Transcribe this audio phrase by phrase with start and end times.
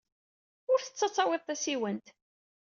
[0.71, 2.07] Ur ttettu ad tawyeḍ tasiwant.